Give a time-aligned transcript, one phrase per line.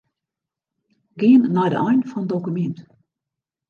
[1.19, 2.77] Gean nei de ein fan dokumint.